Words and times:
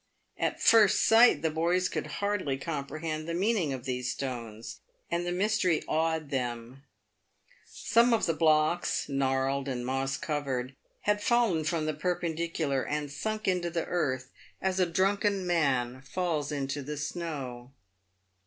At 0.39 0.59
first 0.59 1.05
sight 1.05 1.43
the 1.43 1.51
boys 1.51 1.87
could 1.87 2.07
hardly 2.23 2.57
comprehend 2.57 3.29
the 3.29 3.35
meaning 3.35 3.71
of 3.71 3.85
these 3.85 4.09
stones, 4.09 4.79
and 5.11 5.27
the 5.27 5.31
mystery 5.31 5.83
awed 5.87 6.31
them. 6.31 6.81
Some 7.67 8.11
of 8.11 8.25
the 8.25 8.33
blocks— 8.33 9.07
gnarled 9.07 9.67
and 9.67 9.85
moss 9.85 10.17
covered— 10.17 10.73
had 11.01 11.21
fallen 11.21 11.63
from 11.65 11.85
the 11.85 11.93
perpendicular, 11.93 12.81
and 12.83 13.11
sunk 13.11 13.47
into 13.47 13.69
the 13.69 13.85
earth, 13.85 14.31
as 14.59 14.79
a 14.79 14.87
drunken 14.87 15.45
man 15.45 16.01
falls 16.01 16.51
into 16.51 16.81
the 16.81 16.97
snow. 16.97 17.69